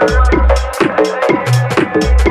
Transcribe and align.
thank 0.00 0.34
you 2.26 2.27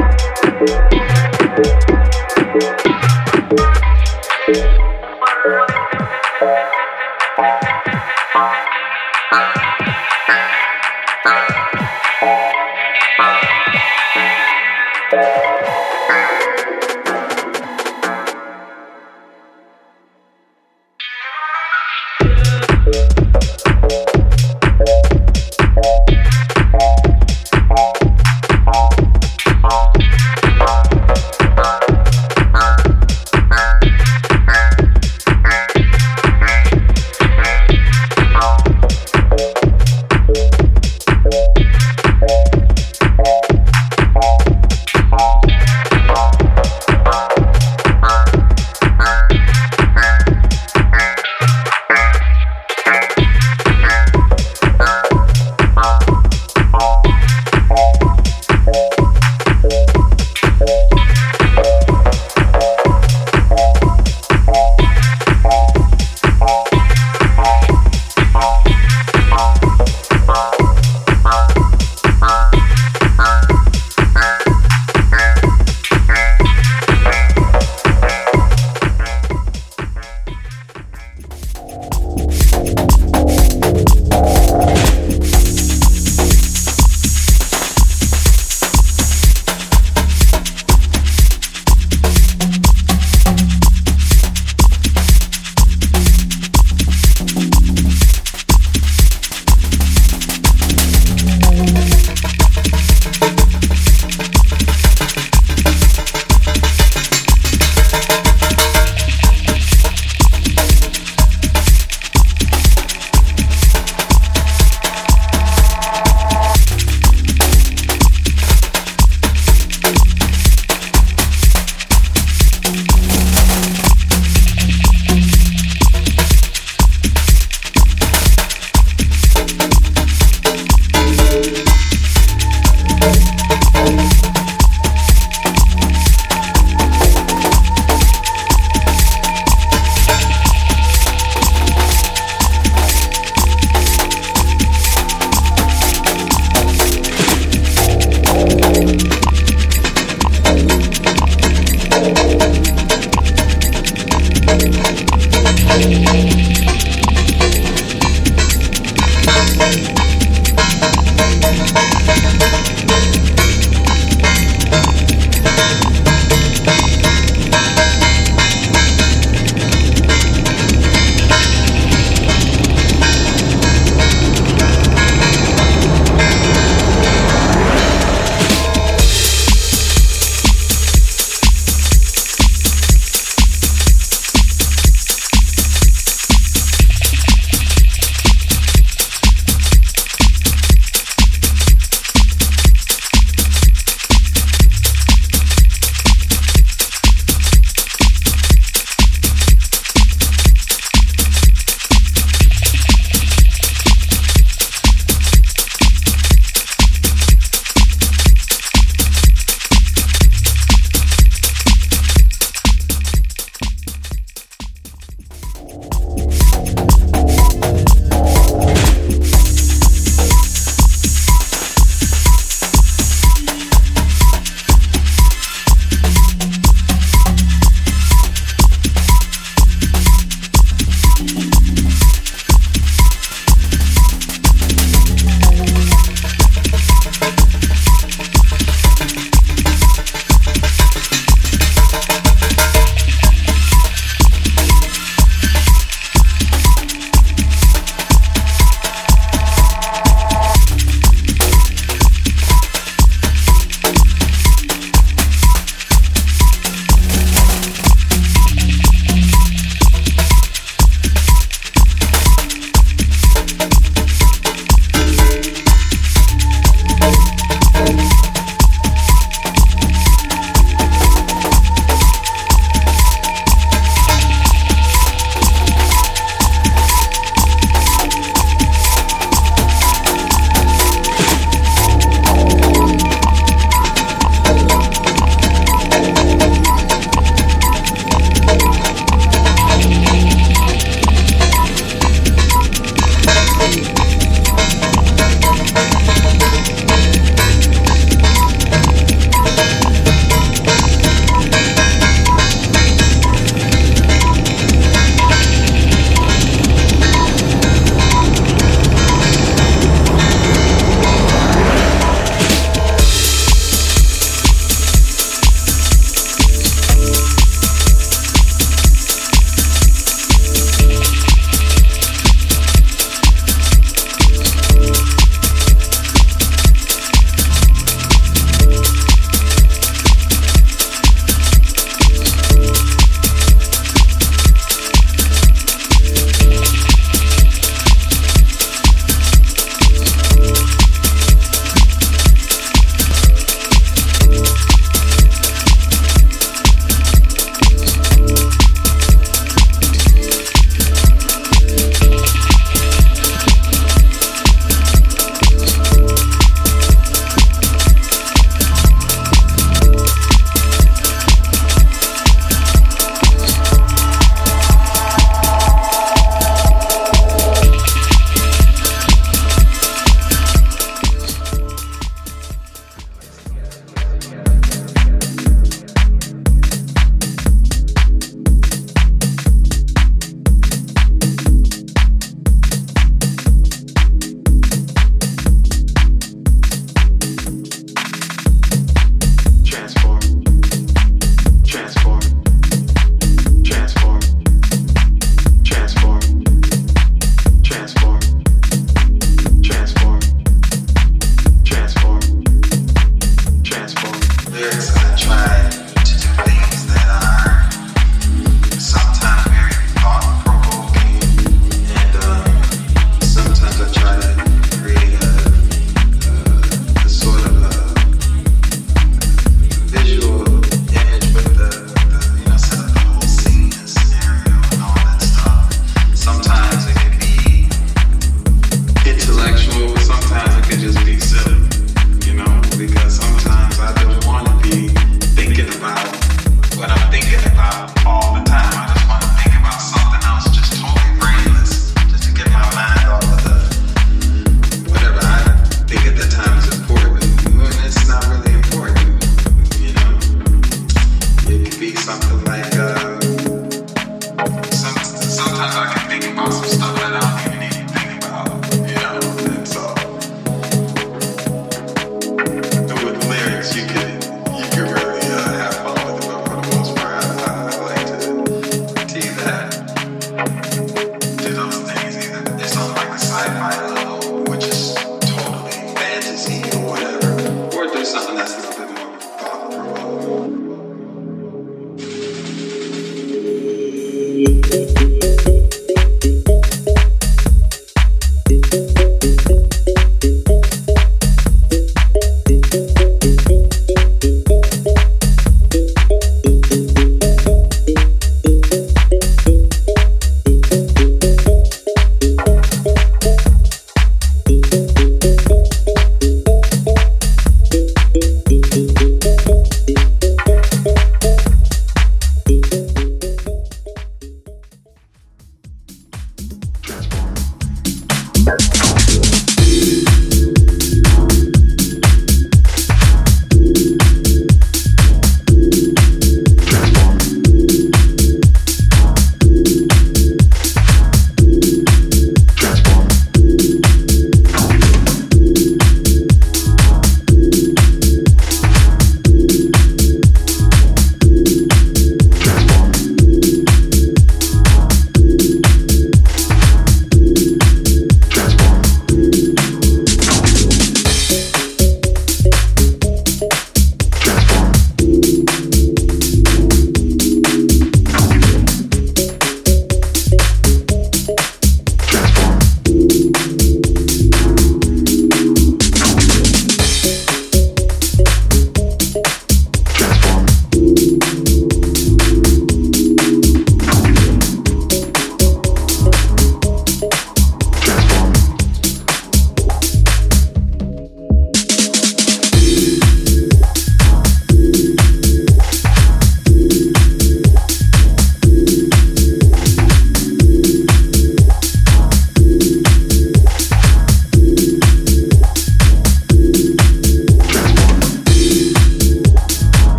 you 577.02 577.27